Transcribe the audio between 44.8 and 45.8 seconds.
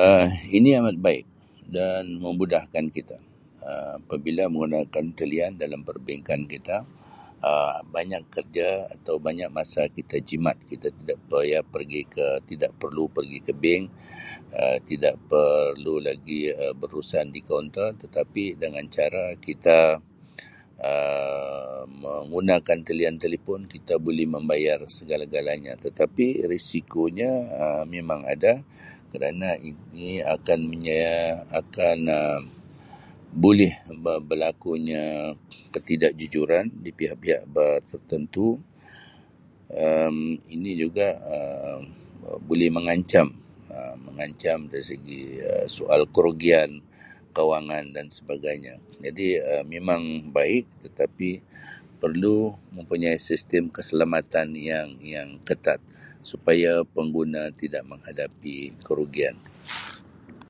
segi Um